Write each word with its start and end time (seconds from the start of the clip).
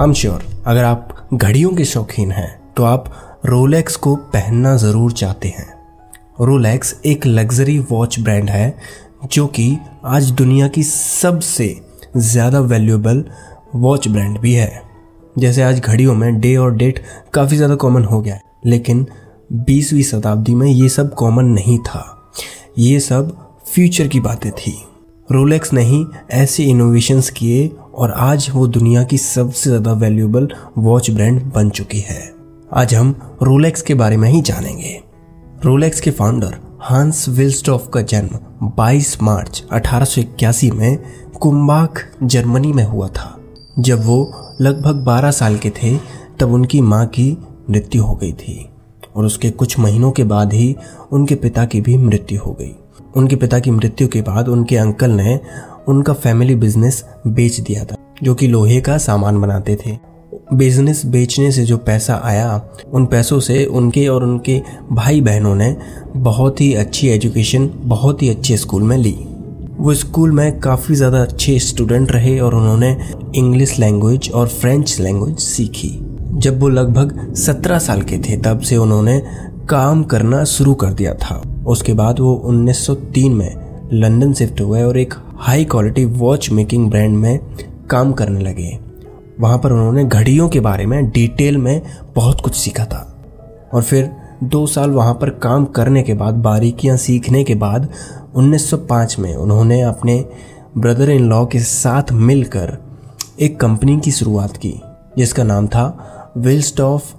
I 0.00 0.04
am 0.04 0.12
sure 0.12 0.42
अगर 0.66 0.84
आप 0.84 1.28
घड़ियों 1.34 1.70
के 1.72 1.84
शौकीन 1.84 2.32
हैं 2.32 2.48
तो 2.76 2.84
आप 2.84 3.04
रोलेक्स 3.46 3.94
को 3.96 4.14
पहनना 4.32 4.74
ज़रूर 4.76 5.12
चाहते 5.12 5.48
हैं। 5.48 5.66
रोलेक्स 6.40 6.94
एक 7.06 7.26
लग्जरी 7.26 7.78
वॉच 7.90 8.18
ब्रांड 8.20 8.50
है, 8.50 8.76
जो 9.32 9.46
कि 9.46 9.78
आज 10.04 10.30
दुनिया 10.30 10.68
की 10.68 10.82
सबसे 10.82 11.68
ज़्यादा 12.16 12.60
वैल्यूएबल 12.62 13.24
वॉच 13.74 14.08
ब्रांड 14.08 14.38
भी 14.38 14.52
है। 14.54 14.82
जैसे 15.38 15.62
आज 15.62 15.80
घड़ियों 15.80 16.14
में 16.14 16.40
डे 16.40 16.54
और 16.56 16.74
डेट 16.74 17.02
काफ़ी 17.34 17.56
ज़्यादा 17.56 17.74
कॉमन 17.76 18.04
हो 18.04 18.20
गया 18.20 18.34
है, 18.34 18.42
लेकिन 18.66 19.06
बीसवीं 19.52 20.02
शताब्दी 20.02 20.54
में 20.54 20.66
ये 20.66 20.88
सब 20.88 21.14
कॉमन 21.14 21.44
नहीं 21.44 21.78
था। 21.78 22.04
ये 22.78 23.00
सब 23.00 23.36
फ्यूचर 23.66 24.08
की 24.08 24.20
बातें 24.20 24.50
थी। 24.52 24.76
रोलेक्स 25.28 25.72
ने 25.72 25.82
ही 25.82 26.04
ऐसे 26.32 26.64
इनोवेशंस 26.64 27.30
किए 27.30 27.70
और 27.96 28.10
आज 28.10 28.50
वो 28.54 28.66
दुनिया 28.66 29.02
की 29.04 29.18
सबसे 29.18 29.70
ज़्यादा 29.70 29.92
वैल्यूएबल 29.92 30.48
वॉच 30.78 31.10
ब्रांड 31.10 31.40
बन 31.52 31.70
चुकी 31.70 32.00
है। 32.00 32.34
आज 32.72 32.94
हम 32.94 33.14
रोलेक्स 33.42 33.82
के 33.82 33.94
बारे 33.94 34.16
में 34.16 34.28
ही 34.30 34.40
जानेंगे। 34.40 35.02
रोलेक्स 35.64 36.00
के 36.00 36.10
फाउंडर 36.10 36.58
हांस 36.80 37.28
विल्स्टॉफ 37.28 37.88
का 37.94 38.00
जन्म 38.00 38.38
22 38.78 39.16
मार्च 39.22 39.64
1881 39.72 40.70
में 40.70 40.98
कुम्बाक 41.40 41.98
जर्मनी 42.22 42.72
में 42.72 42.84
हुआ 42.84 43.08
था। 43.08 43.40
जब 43.78 44.04
वो 44.04 44.32
लगभग 44.60 45.04
12 45.04 45.30
साल 45.30 45.58
के 45.58 45.70
थे, 45.70 45.96
तब 46.40 46.52
उनकी 46.52 46.80
माँ 46.80 47.06
की 47.06 47.38
मृत्यु 47.70 48.04
हो 48.04 48.14
गई 48.14 48.32
थी 48.32 48.68
और 49.16 49.24
उसके 49.24 49.50
कुछ 49.50 49.78
महीनों 49.78 50.10
के 50.10 50.24
बाद 50.24 50.52
ही 50.52 50.76
उनके 51.12 51.34
पिता 51.34 51.64
की 51.64 51.80
भी 51.80 51.96
मृत्यु 51.96 52.40
हो 52.40 52.52
गई। 52.52 52.74
उनके 53.16 53.36
पिता 53.36 53.58
की 53.58 53.70
मृत्यु 53.70 54.08
के 54.08 54.22
बाद 54.22 54.48
उनके 54.48 54.76
अंकल 54.76 55.10
ने 55.10 55.38
उनका 55.88 56.12
फैमिली 56.12 56.54
बिज़नेस 56.54 57.04
बेच 57.26 57.60
दिया 57.60 57.84
था, 57.84 57.96
जो 58.22 58.34
कि 58.34 58.46
लोहे 58.46 58.80
का 58.80 58.98
सामान 58.98 59.40
बनाते 59.40 59.76
थे। 59.76 59.98
बिज़नेस 60.54 61.04
बेचने 61.06 61.50
से 61.52 61.64
जो 61.64 61.76
पैसा 61.76 62.20
आया, 62.24 62.60
उन 62.92 63.06
पैसों 63.06 63.38
से 63.40 63.64
उनके 63.64 64.06
और 64.08 64.24
उनके 64.24 64.60
भाई 64.92 65.20
बहनों 65.20 65.54
ने 65.54 65.76
बहुत 66.16 66.60
ही 66.60 66.72
अच्छी 66.74 67.08
एजुकेशन 67.08 67.70
बहुत 67.74 68.22
ही 68.22 68.28
अच्छे 68.28 68.56
स्कूल 68.56 68.82
में 68.82 68.96
ली। 68.96 69.16
वो 69.78 69.94
स्कूल 69.94 70.32
में 70.32 70.58
काफ़ी 70.60 70.94
ज़्यादा 70.94 71.22
अच्छे 71.22 71.58
स्टूडेंट 71.58 72.12
रहे 72.12 72.38
और 72.40 72.54
उन्होंने 72.54 72.96
इंग्लिश 73.36 73.78
लैंग्वेज 73.78 74.30
और 74.30 74.48
फ्रेंच 74.48 74.98
लैंग्वेज 75.00 75.38
सीखी। 75.38 75.90
जब 76.34 76.60
वो 76.60 76.68
लगभग 76.68 77.34
सत्रह 77.34 77.78
साल 77.78 78.02
के 78.02 78.18
थे, 78.18 78.36
तब 78.36 78.60
से 78.60 78.76
उन्होंने 78.76 79.20
काम 79.68 80.02
करना 80.04 80.42
शुरू 80.44 80.74
कर 80.74 80.92
दिया 80.92 81.14
था। 81.14 81.42
उसके 81.66 81.92
बाद 81.92 82.20
वो 82.20 82.42
1903 82.44 83.34
में 83.34 83.66
लंदन 83.92 84.32
शिफ्ट 84.32 84.60
हुए 84.60 84.82
और 84.82 84.98
एक 84.98 85.14
high 85.36 85.64
quality 85.64 86.04
watch 86.04 86.50
making 86.50 86.90
brand 86.90 87.16
में 87.18 87.40
काम 87.90 88.12
करने 88.12 88.40
लगे। 88.40 88.78
वहाँ 89.40 89.58
पर 89.58 89.72
उन्होंने 89.72 90.04
घड़ियों 90.04 90.48
के 90.48 90.60
बारे 90.60 90.86
में 90.86 91.10
डिटेल 91.10 91.58
में 91.58 91.82
बहुत 92.14 92.40
कुछ 92.40 92.54
सीखा 92.54 92.84
था। 92.84 93.12
और 93.74 93.82
फिर 93.82 94.10
दो 94.44 94.66
साल 94.66 94.90
वहाँ 94.90 95.14
पर 95.14 95.30
काम 95.30 95.64
करने 95.64 96.02
के 96.02 96.14
बाद, 96.14 96.34
बारीकियाँ 96.34 96.96
सीखने 96.96 97.44
के 97.44 97.54
बाद 97.54 97.88
1905 98.36 99.18
में 99.18 99.34
उन्होंने 99.34 99.80
अपने 99.80 100.24
ब्रदर 100.78 101.10
इन 101.10 101.28
लॉ 101.28 101.46
के 101.46 101.60
साथ 101.60 102.12
मिलकर 102.12 102.78
एक 103.40 103.60
कंपनी 103.60 104.00
की 104.00 104.10
शुरुआत 104.10 104.56
की, 104.56 104.80
जिसका 105.18 105.44
नाम 105.44 105.66
था 105.66 106.12
विल्स्टॉफ 106.36 107.14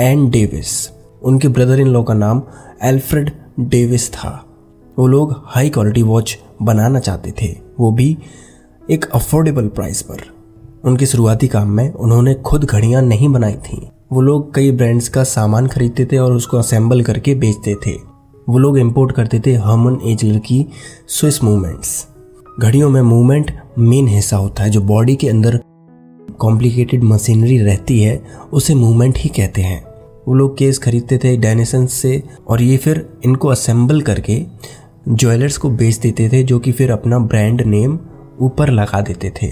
एंड 0.00 0.30
डेविस 0.30 0.90
उनके 1.22 1.48
ब्रदर 1.48 1.80
इन 1.80 1.88
लॉ 1.88 2.02
का 2.02 2.14
नाम 2.14 2.42
एल्फ्रेड 2.82 3.30
डेविस 3.60 4.12
था। 4.12 4.46
वो 4.98 5.06
लोग 5.06 5.42
हाई 5.44 5.70
क्वालिटी 5.70 6.02
वॉच 6.02 6.38
बनाना 6.62 7.00
चाहते 7.00 7.32
थे। 7.42 7.56
वो 7.80 7.92
भी 7.92 8.18
एक 8.90 9.04
अफोर्डेबल 9.04 9.68
प्राइस 9.68 10.02
पर। 10.02 10.16
उनके 10.84 11.06
शुरुआती 11.06 11.48
काम 11.48 11.70
में 11.70 11.92
उन्होंने 11.92 12.34
खुद 12.34 12.64
घड़ियाँ 12.64 13.02
नहीं 13.02 13.28
बनाई 13.28 13.54
थी। 13.54 13.88
वो 14.12 14.20
लोग 14.20 14.54
कई 14.54 14.72
ब्रांड्स 14.72 15.08
का 15.08 15.24
सामान 15.24 15.66
खरीदते 15.66 16.06
थे 16.06 16.18
और 16.18 16.32
उसको 16.32 16.56
असेंबल 16.56 17.02
करके 17.02 17.34
बेचते 17.34 17.74
थे। 17.74 18.16
वो 18.48 18.58
लोग 18.58 18.78
इंपोर्ट 18.78 19.12
करते 19.12 19.40
थे 19.46 19.54
हर्मन 19.54 19.98
एजलर 20.08 20.38
की 20.38 20.66
स्विस 21.08 21.44
मूवमेंट्स 21.44 22.06
घड़ियों 22.60 22.90
में 22.90 23.02
मूवमेंट 23.02 23.50
मेन 23.78 24.08
हिस्सा 24.08 24.36
होता 24.36 24.62
है, 24.62 24.70
जो 24.70 24.80
बॉडी 24.80 25.16
के 25.16 25.28
अंदर 25.28 25.60
कॉम्प्लिकेटेड 26.38 27.02
मशीनरी 27.02 27.58
रहती 27.58 28.02
है, 28.02 28.24
उसे 28.52 28.74
मूवमेंट 28.74 29.18
ही 29.18 29.28
कहते 29.28 29.62
हैं। 29.62 29.95
वो 30.26 30.34
लोग 30.34 30.56
केस 30.58 30.78
खरीदते 30.78 31.18
थे 31.18 31.36
डायनेसन 31.36 31.86
से 31.88 32.22
और 32.48 32.62
ये 32.62 32.76
फिर 32.76 33.06
इनको 33.24 33.48
असेंबल 33.48 34.00
करके 34.00 34.42
ज्वेलर्स 35.08 35.56
को 35.56 35.68
बेच 35.70 35.96
देते 35.96 36.28
थे, 36.28 36.42
जो 36.42 36.58
कि 36.58 36.72
फिर 36.72 36.90
अपना 36.90 37.18
ब्रांड 37.18 37.62
नेम 37.62 37.98
ऊपर 38.40 38.70
लगा 38.70 39.00
देते 39.00 39.32
थे। 39.32 39.50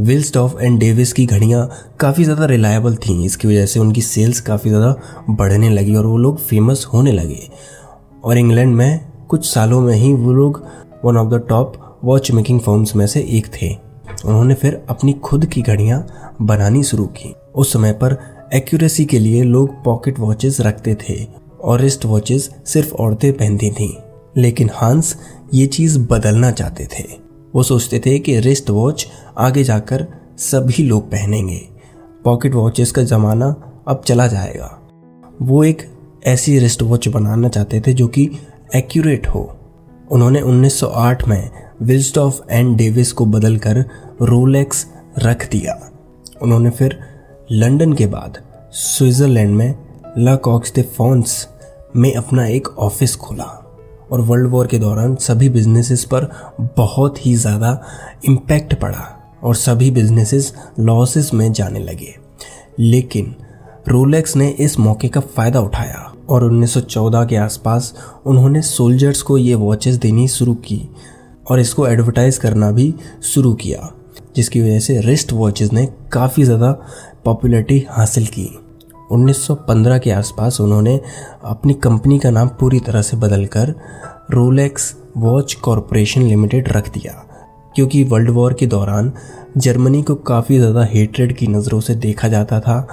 विल्स्टॉफ 0.00 0.60
एंड 0.60 0.78
डेविस 0.80 1.12
की 1.12 1.24
घड़ियाँ 1.26 1.68
काफ़ी 2.00 2.24
ज़्यादा 2.24 2.44
रिलायबल 2.46 2.94
थी, 2.96 3.24
इसकी 3.24 3.48
वजह 3.48 3.66
से 3.66 3.80
उनकी 3.80 4.02
सेल्स 4.02 4.40
काफ़ी 4.40 4.70
ज़्यादा 4.70 5.24
बढ़ने 5.30 5.70
लगी 5.70 5.94
और 5.94 6.06
वो 6.06 6.16
लोग 6.18 6.38
फ़ेमस 6.40 6.86
होने 6.92 7.12
लगे। 7.12 7.48
और 8.24 8.38
इंग्लैंड 8.38 8.74
में 8.76 9.00
कुछ 9.28 9.46
सालों 9.46 9.80
में 9.80 9.94
ही 9.94 10.12
वो 10.14 10.32
लोग 10.32 10.62
one 11.04 11.16
of 11.16 11.28
the 11.28 11.44
top 11.48 11.72
watch 12.04 12.30
making 12.30 12.60
firms 12.60 12.94
में 12.96 13.06
से 13.06 13.20
एक 13.30 13.46
थे। 13.54 13.74
उन्होंने 14.24 14.54
फिर 14.54 14.80
अपनी 14.88 15.12
खुद 15.14 15.46
की 15.46 15.62
घड़ियाँ 15.62 16.06
बनानी 16.42 16.82
शुरू 16.82 17.06
की। 17.06 17.34
उस 17.54 17.72
समय 17.72 17.92
पर 17.92 18.16
एक्यूरेसी 18.52 19.04
के 19.04 19.18
लिए 19.18 19.42
लोग 19.42 19.84
पॉकेट 19.84 20.18
वॉचेस 20.18 20.60
रखते 20.60 20.94
थे 20.94 21.26
और 21.62 21.80
रिस्ट 21.80 22.04
वॉचेस 22.04 22.50
सिर्फ़ 22.66 22.94
औरतें 22.94 23.32
पहनती 23.32 23.70
थीं। 23.70 23.94
लेकिन 24.36 24.70
हांस 24.74 25.16
ये 25.54 25.66
चीज़ 25.66 25.98
बदलना 25.98 26.50
चाहते 26.50 26.84
थे। 26.84 27.04
वो 27.54 27.62
सोचते 27.62 27.98
थे 28.06 28.18
कि 28.18 28.40
रिस्ट 28.40 28.70
वॉच 28.70 29.06
आगे 29.38 29.64
जाकर 29.64 30.06
सभी 30.38 30.82
लोग 30.82 31.10
पहनेंगे। 31.10 31.68
पॉकेट 32.24 32.54
वॉचेस 32.54 32.92
का 32.92 33.02
ज़माना 33.02 33.72
अब 33.88 34.02
चला 34.06 34.26
जाएगा। 34.26 34.80
वो 35.42 35.64
एक 35.64 35.92
ऐसी 36.26 36.58
रिस्ट 36.58 36.82
वॉच 36.82 37.08
बनाना 37.08 37.48
चाहते 37.48 37.80
थे 37.80 37.92
जो 37.92 38.08
कि 38.08 38.30
एक्यूरेट 38.76 39.26
हो। 39.26 39.56
उन्होंने 40.10 40.40
1908 40.40 41.28
में 41.28 41.50
विल्स्टॉफ 41.82 42.46
एंड 42.50 42.76
डेविस 42.76 43.12
को 43.12 43.26
बदलकर 43.26 43.84
रोलेक्स 44.22 44.86
रख 45.18 45.50
दिया। 45.50 45.92
उन्होंने 46.42 46.70
फिर 46.70 47.13
लंदन 47.52 47.92
के 47.92 48.06
बाद 48.06 48.38
स्विट्ज़रलैंड 48.72 49.56
में 49.56 49.74
ला 50.18 50.36
कॉक्स 50.36 50.72
दे 50.72 50.82
फॉन्स 50.82 51.48
में 51.96 52.14
अपना 52.14 52.46
एक 52.46 52.68
ऑफ़िस 52.68 53.16
खोला 53.16 53.44
और 54.12 54.20
वर्ल्ड 54.20 54.50
वॉर 54.50 54.66
के 54.66 54.78
दौरान 54.78 55.16
सभी 55.16 55.48
बिजनेसेस 55.48 56.04
पर 56.04 56.24
बहुत 56.60 57.26
ही 57.26 57.34
ज़्यादा 57.34 57.80
इम्पैक्ट 58.24 58.74
पड़ा 58.74 59.36
और 59.42 59.54
सभी 59.54 59.90
बिजनेसेस 59.90 60.54
लॉसेस 60.78 61.34
में 61.34 61.52
जाने 61.52 61.80
लगे। 61.80 62.14
लेकिन 62.78 63.34
रोलेक्स 63.88 64.36
ने 64.36 64.48
इस 64.48 64.78
मौके 64.78 65.08
का 65.08 65.20
फ़ायदा 65.20 65.60
उठाया 65.60 66.12
और 66.28 66.44
1914 66.52 67.26
के 67.26 67.36
आसपास 67.36 67.94
उन्होंने 68.26 68.62
सोल्जर्स 68.62 69.22
को 69.22 69.38
ये 69.38 69.54
वॉचेस 69.54 69.96
देनी 69.96 70.28
शुरू 70.28 70.54
की 70.54 70.88
और 71.50 71.60
इसको 71.60 71.86
एडवर्टाइज 71.86 72.38
करना 72.38 72.70
भी 72.70 72.94
शुरू 73.22 73.54
किया। 73.54 73.94
जिसकी 74.36 74.60
वजह 74.60 74.78
से 74.80 75.00
रिस्ट 75.00 75.32
वॉचेस 75.32 75.72
ने 75.72 75.86
काफ़ी 76.12 76.44
ज़्यादा 76.44 76.72
पॉपुलैरिटी 77.24 77.84
हासिल 77.90 78.26
की। 78.28 78.48
1915 79.10 79.98
के 79.98 80.10
आसपास 80.12 80.60
उन्होंने 80.60 81.00
अपनी 81.44 81.74
कंपनी 81.84 82.18
का 82.18 82.30
नाम 82.30 82.48
पूरी 82.60 82.80
तरह 82.80 83.02
से 83.02 83.16
बदलकर 83.16 83.74
रोलेक्स 84.32 84.94
वॉच 85.16 85.54
कॉरपोरेशन 85.54 86.22
लिमिटेड 86.22 86.68
रख 86.68 86.88
दिया, 86.88 87.12
क्योंकि 87.74 88.02
वर्ल्ड 88.04 88.30
वॉर 88.30 88.54
के 88.54 88.66
दौरान 88.66 89.12
जर्मनी 89.58 90.02
को 90.02 90.14
काफ़ी 90.24 90.58
ज़्यादा 90.58 90.84
हेट्रेड 90.84 91.36
की 91.36 91.46
नज़रों 91.46 91.80
से 91.80 91.94
देखा 91.96 92.28
जाता 92.28 92.60
था 92.60 92.86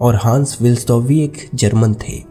और 0.00 0.16
हांस 0.16 0.56
विल्स्टॉफ 0.62 1.04
भी 1.04 1.22
एक 1.24 1.48
जर्मन 1.54 1.94
थे। 2.02 2.22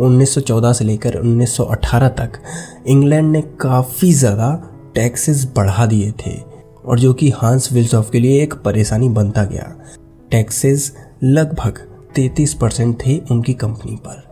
1914 0.00 0.72
से 0.72 0.84
लेकर 0.84 1.14
1918 1.16 2.08
तक 2.16 2.38
इंग्लैंड 2.86 3.30
ने 3.32 3.42
काफ़ी 3.60 4.12
ज़्यादा 4.14 4.52
टैक्सेस 4.94 5.46
बढ़ा 5.56 5.86
दिए 5.86 6.12
थे। 6.20 6.34
और 6.86 7.00
जो 7.00 7.12
कि 7.14 7.30
हांस 7.30 7.72
विल्सॉफ 7.72 8.10
के 8.10 8.20
लिए 8.20 8.42
एक 8.42 8.54
परेशानी 8.54 9.08
बनता 9.08 9.44
गया। 9.44 9.74
टैक्सेस 10.30 10.92
लगभग 11.22 11.78
33 12.14 12.54
परसेंट 12.54 13.06
थे 13.06 13.18
उनकी 13.30 13.54
कंपनी 13.54 13.96
पर, 13.96 14.22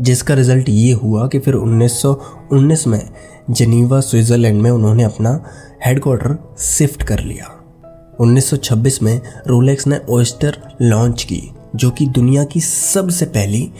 जिसका 0.00 0.34
रिज़ल्ट 0.34 0.68
ये 0.68 0.92
हुआ 0.92 1.28
कि 1.28 1.38
फिर 1.38 1.54
1919 1.54 2.86
में 2.86 3.10
जनीवा, 3.50 4.00
स्विट्जरलैंड 4.00 4.62
में 4.62 4.70
उन्होंने 4.70 5.02
अपना 5.02 5.44
हेडक्वार्टर 5.86 6.56
शिफ्ट 6.58 7.02
कर 7.02 7.20
लिया। 7.20 7.52
1926 8.20 9.02
में 9.02 9.20
रोलेक्स 9.46 9.86
ने 9.86 10.00
ओस्टर 10.08 10.58
लॉन्च 10.82 11.22
की, 11.22 11.50
जो 11.76 11.90
कि 11.90 12.06
दुनिया 12.06 12.44
की 12.44 12.60
सबसे 12.60 13.26
पहली 13.26 13.70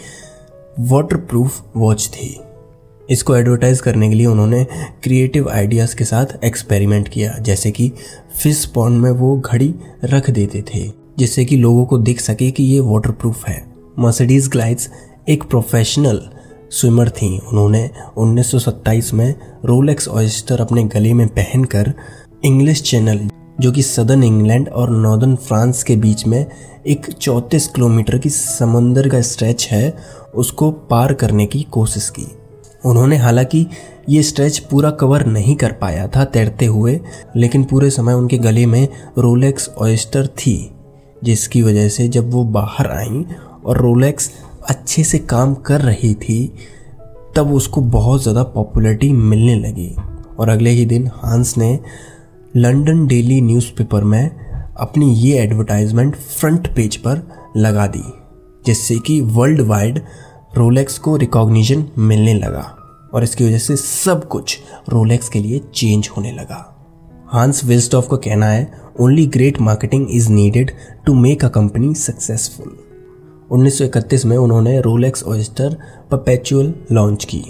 वाटरप्रूफ 0.81 1.63
वॉच 1.77 2.11
थी। 2.15 2.41
इसको 3.11 3.37
एडवर्टाइज 3.37 3.81
करने 3.81 4.09
के 4.09 4.15
लिए 4.15 4.27
उन्होंने 4.27 4.67
क्रिएटिव 5.03 5.49
आइडियाज़ 5.51 5.97
के 5.97 6.05
साथ 6.05 6.45
एक्सपेरिमेंट 6.45 7.09
किया, 7.09 7.39
जैसे 7.39 7.71
कि 7.71 7.93
फ़िश 8.43 8.65
पॉन्ड 8.65 9.03
में 9.03 9.11
वो 9.11 9.37
घड़ी 9.37 9.75
रख 10.05 10.31
देते 10.31 10.65
थे, 10.75 10.93
जिससे 11.19 11.45
कि 11.45 11.57
लोगों 11.57 11.85
को 11.87 11.99
दिख 11.99 12.21
सके 12.21 12.51
कि 12.51 12.65
ये 12.65 12.81
वाटरप्रूफ 12.81 13.47
है। 13.49 13.65
मर्सिडीज 13.99 14.49
ग्लाइड्स 14.49 14.91
एक 15.29 15.45
प्रोफेशनल 15.45 16.29
स्विमर 16.71 17.11
थी। 17.11 17.39
उन्होंने 17.39 17.91
1927 18.17 19.15
में 19.15 19.35
रोलेक्स 19.65 20.09
ऑयस्टर 20.09 20.61
अपने 20.61 20.85
गले 20.85 21.15
में 21.15 21.29
पहनकर 21.29 21.93
इंग्लिश 22.45 22.83
चैनल 22.83 23.29
जो 23.61 23.73
कि 23.73 23.83
सदर्न 23.83 24.23
इंग्लैंड 24.23 24.69
और 24.69 24.91
नॉर्दर्न 24.91 25.37
फ्रांस 25.37 25.83
के 25.83 25.97
बीच 25.97 26.27
में 26.27 26.47
एक 26.87 27.07
चौंतीस 27.13 27.67
किलोमीटर 27.67 28.19
की 28.19 28.31
समंदर 28.31 29.09
का 29.09 29.21
स्ट्रेच 29.21 29.69
है, 29.71 29.97
उसको 30.35 30.71
पार 30.71 31.13
करने 31.13 31.47
की 31.47 31.63
कोशिश 31.63 32.09
की। 32.11 32.27
उन्होंने 32.87 33.17
हालाँकि 33.17 33.67
ये 34.09 34.23
स्ट्रेच 34.23 34.59
पूरा 34.59 34.91
कवर 34.91 35.25
नहीं 35.27 35.55
कर 35.57 35.73
पाया 35.73 36.07
था 36.07 36.25
तैरते 36.25 36.67
हुए, 36.67 37.01
लेकिन 37.37 37.65
पूरे 37.65 37.91
समय 37.91 38.15
उनके 38.15 38.39
गले 38.39 38.67
में 38.67 38.89
रोलेक्स 39.19 39.69
ऑयस्टर 39.79 40.27
थी, 40.27 40.71
जिसकी 41.25 41.63
वजह 41.63 41.89
से 41.89 42.09
जब 42.09 42.31
वो 42.31 42.45
बाहर 42.45 42.91
आई 42.91 43.25
और 43.65 43.79
रोलेक्स 43.79 44.31
अच्छे 44.71 45.05
से 45.05 45.19
काम 45.19 45.55
कर 45.55 45.81
रही 45.81 46.15
थी, 46.15 46.53
तब 47.37 47.53
उसको 47.55 47.81
बहुत 47.81 48.23
ज़्यादा 48.23 48.43
पॉपुलैरिटी 48.43 49.13
मिलने 49.13 49.55
लगी। 49.55 49.95
और 50.39 50.49
अगले 50.49 50.71
ही 50.71 50.85
दिन 50.87 51.11
हांस 51.15 51.57
ने 51.59 51.79
लंदन 52.57 53.07
डेली 53.07 53.41
न्यूज़पेपर 53.41 54.05
में 54.05 54.31
अपनी 54.77 55.13
ये 55.15 55.39
एडवर्टाइजमेंट 55.39 56.17
फ्रंट 56.17 56.75
पेज 56.75 56.97
पर 56.97 57.23
लगा 57.57 57.87
दी, 57.87 58.03
जिससे 58.67 58.99
कि 58.99 59.21
वर्ल्ड 59.21 59.61
वाइड 59.61 60.01
रोलेक्स 60.57 60.99
को 60.99 61.17
रिकॉग्निशन 61.17 61.87
मिलने 61.99 62.35
लगा 62.35 62.77
और 63.15 63.23
इसकी 63.23 63.45
वजह 63.45 63.59
से 63.59 63.77
सब 63.77 64.29
कुछ 64.29 64.59
रोलेक्स 64.89 65.29
के 65.29 65.39
लिए 65.39 65.61
चेंज 65.75 66.09
होने 66.17 66.33
लगा। 66.33 66.73
हांस 67.27 67.65
विल्स्टॉफ 67.65 68.09
का 68.11 68.17
कहना 68.17 68.47
है 68.47 68.73
only 69.01 69.27
great 69.27 69.61
marketing 69.61 70.07
is 70.11 70.31
needed 70.31 70.71
to 71.07 71.15
make 71.15 71.45
a 71.45 71.49
company 71.49 71.95
successful 71.95 72.79
1931 73.53 74.25
में 74.25 74.37
उन्होंने 74.37 74.81
रोलेक्स 74.81 75.25
ऑयस्टर 75.25 75.77
परपेचुअल 76.11 76.75
लॉन्च 76.93 77.25
की। 77.25 77.45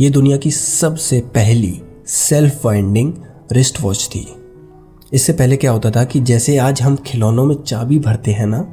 ये 0.00 0.10
दुनिया 0.10 0.36
की 0.36 0.50
सबसे 0.50 1.20
पहली 1.20 1.82
सेल्फ 2.06 2.66
वाइंडिंग 2.66 3.12
रिस्ट 3.52 3.80
वॉच 3.80 4.08
थी। 4.14 4.26
इससे 5.12 5.32
पहले 5.32 5.56
क्या 5.56 5.70
होता 5.70 5.90
था 5.90 6.04
कि 6.04 6.20
जैसे 6.20 6.56
आज 6.58 6.82
हम 6.82 6.96
खिलौनों 6.96 7.46
में 7.46 7.62
चाबी 7.62 7.98
भरते 7.98 8.32
हैं 8.32 8.46
ना, 8.46 8.72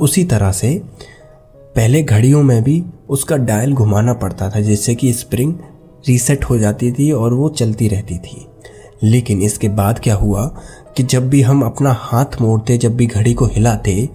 उसी 0.00 0.24
तरह 0.24 0.52
से 0.52 0.82
पहले 1.76 2.02
घड़ियों 2.02 2.42
में 2.42 2.62
भी 2.62 2.82
उसका 3.08 3.36
डायल 3.36 3.72
घुमाना 3.72 4.12
पड़ता 4.14 4.48
था, 4.50 4.60
जिससे 4.60 4.94
कि 4.94 5.12
स्प्रिंग 5.12 5.54
रीसेट 6.08 6.44
हो 6.44 6.58
जाती 6.58 6.90
थी 6.92 7.10
और 7.12 7.34
वो 7.34 7.48
चलती 7.48 7.88
रहती 7.88 8.18
थी। 8.18 8.46
लेकिन 9.02 9.42
इसके 9.42 9.68
बाद 9.68 9.98
क्या 9.98 10.14
हुआ 10.14 10.44
कि 10.96 11.02
जब 11.02 11.28
भी 11.28 11.42
हम 11.42 11.62
अपना 11.62 11.92
हाथ 11.92 12.40
मोड़ते, 12.40 12.78
जब 12.78 12.96
भी 12.96 13.06
घड़ी 13.06 13.34
को 13.34 13.46
हिलाते, 13.46 14.08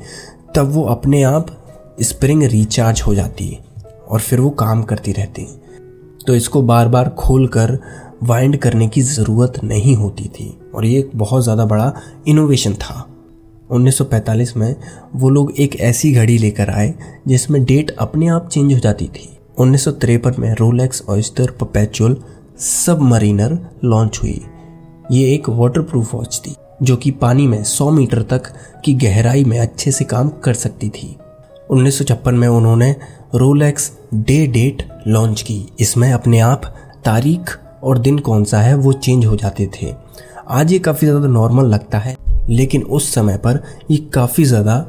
तब 0.55 0.71
वो 0.71 0.83
अपने 0.83 1.21
आप 1.23 1.57
स्प्रिंग 2.01 2.43
रिचार्ज 2.43 3.01
हो 3.01 3.15
जाती 3.15 3.57
और 4.09 4.19
फिर 4.19 4.39
वो 4.39 4.49
काम 4.49 4.83
करती 4.83 5.11
रहती। 5.11 5.47
तो 6.27 6.35
इसको 6.35 6.61
बार 6.61 6.87
बार 6.87 7.09
खोल 7.09 7.47
कर 7.47 7.77
वाइंड 8.23 8.57
करने 8.57 8.87
की 8.87 9.01
ज़रूरत 9.01 9.63
नहीं 9.63 9.95
होती 9.95 10.27
थी 10.29 10.53
और 10.75 10.85
ये 10.85 10.99
एक 10.99 11.11
बहुत 11.15 11.43
ज़्यादा 11.43 11.65
बड़ा 11.65 11.93
इनोवेशन 12.27 12.73
था। 12.73 13.07
1945 13.71 14.55
में 14.57 14.75
वो 15.15 15.29
लोग 15.29 15.53
एक 15.59 15.75
ऐसी 15.75 16.11
घड़ी 16.13 16.37
लेकर 16.37 16.69
आए, 16.69 16.93
जिसमें 17.27 17.63
डेट 17.65 17.95
अपने 17.99 18.27
आप 18.27 18.49
चेंज 18.49 18.73
हो 18.73 18.79
जाती 18.79 19.07
थी। 19.07 19.29
उन्नीस 19.57 19.83
सौ 19.83 19.91
तिरपन 19.91 20.35
में 20.39 20.53
रोलेक्स, 20.53 21.03
ऑयस्टर 21.09 22.15
सब 22.57 23.01
मरीनर 23.01 23.57
लॉन्च 23.83 24.19
हुई। 24.23 24.41
ये 25.11 25.33
एक 25.33 25.49
वाटरप्रूफ 25.49 26.13
वॉच 26.15 26.41
थी, 26.45 26.55
जो 26.83 26.95
कि 26.95 27.11
पानी 27.11 27.47
में 27.47 27.63
100 27.63 27.89
मीटर 27.91 28.21
तक 28.21 28.43
की 28.85 28.93
गहराई 28.93 29.43
में 29.43 29.59
अच्छे 29.59 29.91
से 29.91 30.05
काम 30.05 30.29
कर 30.29 30.53
सकती 30.53 30.89
थी। 30.89 31.15
उन्नीस 31.71 31.97
सौ 31.97 32.03
छप्पन 32.03 32.35
में 32.35 32.47
उन्होंने 32.47 32.95
रोलेक्स 33.35 33.91
डे 34.13 34.47
डेट 34.47 34.87
लॉन्च 35.07 35.41
की। 35.41 35.65
इसमें 35.79 36.11
अपने 36.13 36.39
आप 36.39 36.65
तारीख 37.05 37.57
और 37.83 37.97
दिन 37.97 38.19
कौन 38.19 38.43
सा 38.43 38.61
है 38.61 38.75
वो 38.75 38.93
चेंज 38.93 39.25
हो 39.25 39.35
जाते 39.35 39.69
थे। 39.75 39.93
आज 40.49 40.71
ये 40.73 40.79
काफ़ी 40.79 41.07
ज़्यादा 41.07 41.27
नॉर्मल 41.27 41.65
लगता 41.65 41.97
है। 41.97 42.15
लेकिन 42.49 42.83
उस 42.83 43.13
समय 43.13 43.37
पर 43.37 43.63
ये 43.91 43.97
काफ़ी 44.13 44.43
ज़्यादा 44.45 44.85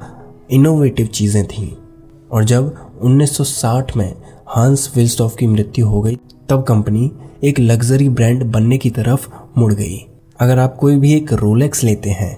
इनोवेटिव 0.50 1.06
चीज़ें 1.08 1.44
थीं। 1.46 1.70
और 2.31 2.44
जब 2.44 2.75
1960 3.02 3.96
में 3.96 4.14
हांस 4.49 4.90
विल्स्टॉफ 4.96 5.37
की 5.37 5.46
मृत्यु 5.46 5.87
हो 5.87 6.00
गई, 6.02 6.16
तब 6.49 6.62
कंपनी 6.62 7.10
एक 7.44 7.58
लग्जरी 7.60 8.08
ब्रांड 8.10 8.44
बनने 8.44 8.78
की 8.78 8.90
तरफ़ 8.90 9.28
मुड़ 9.58 9.72
गई। 9.75 9.99
अगर 10.40 10.58
आप 10.58 10.76
कोई 10.76 10.96
भी 10.96 11.12
एक 11.14 11.32
रोलेक्स 11.32 11.82
लेते 11.84 12.10
हैं 12.10 12.37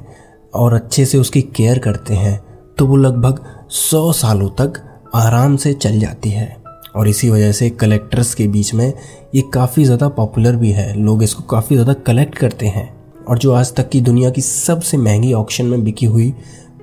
और 0.55 0.75
अच्छे 0.75 1.05
से 1.07 1.19
उसकी 1.19 1.43
केयर 1.57 1.79
करते 1.79 2.15
हैं 2.15 2.41
तो 2.79 2.87
वो 2.87 2.97
लगभग 2.97 3.45
सौ 3.71 4.11
सालों 4.13 4.49
तक 4.61 4.83
आराम 5.15 5.57
से 5.57 5.73
चल 5.75 5.99
जाती 5.99 6.31
है। 6.31 6.57
और 6.97 7.09
इसी 7.09 7.31
वजह 7.31 7.53
से 7.53 7.69
कलेक्टर्स 7.71 8.35
के 8.35 8.47
बीच 8.49 8.73
में 8.75 8.93
ये 9.35 9.43
काफ़ी 9.55 9.85
ज़्यादा 9.85 10.09
पॉपुलर 10.11 10.57
भी 10.57 10.71
है। 10.71 10.93
लोग 10.97 11.23
इसको 11.23 11.43
काफ़ी 11.43 11.77
ज़्यादा 11.77 11.93
कलेक्ट 12.03 12.39
करते 12.39 12.67
हैं। 12.67 12.89
और 13.29 13.39
जो 13.39 13.53
आज 13.53 13.75
तक 13.75 13.89
की 13.89 14.01
दुनिया 14.01 14.31
की 14.31 14.41
सबसे 14.41 14.97
महँगी 14.97 15.33
ऑक्शन 15.33 15.67
में 15.67 15.85
बिकी 15.85 16.07
हुई 16.07 16.33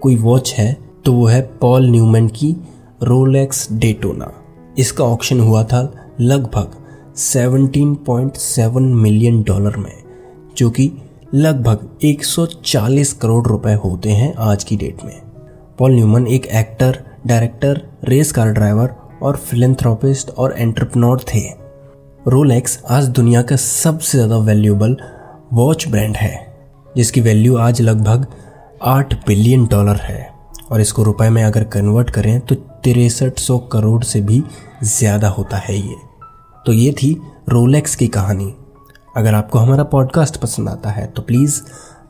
कोई 0.01 0.15
वॉच 0.15 0.53
है 0.53 0.73
तो 1.05 1.13
वो 1.13 1.25
है 1.25 1.41
पॉल 1.61 1.89
न्यूमैन 1.89 2.27
की 2.27 2.55
रोलेक्स 3.03 3.67
डेटोना 3.71 4.31
इसका 4.77 5.03
ऑक्शन 5.03 5.39
हुआ 5.39 5.63
था 5.63 5.81
लगभग 6.21 6.71
17.7 7.17 8.81
मिलियन 8.95 9.41
डॉलर 9.43 9.77
में, 9.77 10.03
जो 10.57 10.69
कि 10.69 10.91
लगभग 11.33 11.87
140 12.03 13.13
करोड़ 13.13 13.45
रुपए 13.47 13.73
होते 13.75 14.09
हैं 14.09 14.33
आज 14.41 14.63
की 14.63 14.77
डेट 14.77 15.03
में। 15.05 15.21
पॉल 15.79 15.95
न्यूमन 15.95 16.27
एक 16.27 16.45
actor 16.45 16.99
director 17.27 17.81
race 18.03 18.31
car 18.31 18.51
driver 18.51 18.95
और 19.21 19.37
फिलेंथ्रोपिस्ट 19.39 20.29
और 20.29 20.55
एंटरप्रनोर 20.57 21.23
थे। 21.33 21.41
रोलेक्स 22.27 22.79
आज 22.89 23.07
दुनिया 23.09 23.41
का 23.41 23.55
सबसे 23.55 24.17
ज़्यादा 24.17 24.37
वैल्यूबल 24.37 24.97
वॉच 25.51 25.87
ब्रांड 25.87 26.15
है, 26.15 26.35
जिसकी 26.95 27.21
वैल्यू 27.21 27.55
आज 27.57 27.81
लगभग 27.81 28.25
आठ 28.81 29.13
बिलियन 29.27 29.65
डॉलर 29.65 29.95
है। 29.95 30.29
और 30.71 30.81
इसको 30.81 31.03
रुपए 31.03 31.29
में 31.29 31.43
अगर 31.43 31.63
कन्वर्ट 31.63 32.09
करें 32.09 32.39
तो 32.39 32.55
तिरसठ 32.83 33.39
सौ 33.39 33.57
करोड़ 33.73 34.03
से 34.03 34.21
भी 34.21 34.41
ज़्यादा 34.83 35.29
होता 35.29 35.57
है 35.57 35.75
ये। 35.77 35.95
तो 36.65 36.73
ये 36.73 36.91
थी 36.93 37.11
रोलेक्स 37.49 37.95
की 37.95 38.07
कहानी। 38.07 38.53
अगर 39.17 39.33
आपको 39.33 39.59
हमारा 39.59 39.83
पॉडकास्ट 39.85 40.37
पसंद 40.37 40.69
आता 40.69 40.89
है 40.89 41.05
तो 41.07 41.21
प्लीज़ 41.21 41.61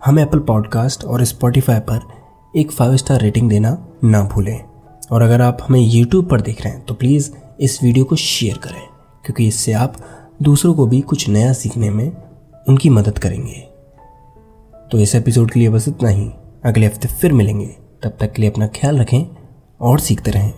हमें 0.06 0.24
एप्पल 0.24 0.40
पॉडकास्ट 0.46 1.06
और 1.06 1.24
स्पॉटिफाई 1.26 1.80
पर 1.82 2.08
एक 2.54 2.72
फाइव 2.72 2.98
स्टार 2.98 3.22
रेटिंग 3.22 3.50
देना 3.50 3.78
ना 4.04 4.24
भूलें। 4.26 4.60
और 5.12 5.22
अगर 5.22 5.42
आप 5.42 5.58
हमें 5.62 5.80
यूट्यूब 5.82 6.30
पर 6.30 6.42
देख 6.42 6.62
रहे 6.62 6.74
हैं 6.74 6.86
तो 6.86 6.94
प्लीज़ 6.94 7.32
इस 7.60 7.84
वीडियो 7.84 8.06
को 8.06 8.16
शेयर 8.18 8.58
करें, 8.58 8.82
क्योंकि 9.26 9.48
इससे 9.48 9.74
आप 9.74 9.96
दूसरों 10.42 10.74
को 10.74 10.86
भी 10.86 11.02
कुछ 11.04 11.30
नया 11.30 11.54
सीखने 11.54 11.90
में 11.90 12.12
उनकी 12.70 12.90
मदद 12.90 13.18
करेंगे। 13.18 13.68
तो 14.92 15.00
इस 15.00 15.16
एपिसोड 15.16 15.52
के 15.52 15.60
लिए 15.60 15.70
बस 15.70 15.88
इतना 15.88 16.10
ही। 16.10 16.32
अगले 16.66 16.86
हफ़्ते 16.86 17.08
फिर 17.08 17.34
मिलेंगे। 17.34 17.66
तब 18.04 18.18
तक 18.20 18.32
के 18.34 18.42
लिए 18.42 18.52
अपना 18.52 18.68
ख्याल 18.68 19.00
रखें 19.00 19.24
और 19.82 20.00
सीखते 20.00 20.32
रहें। 20.32 20.54